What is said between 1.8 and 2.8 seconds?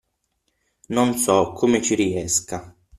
ci riesca.